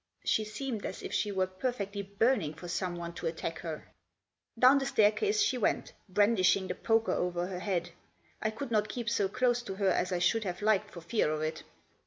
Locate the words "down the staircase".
4.57-5.39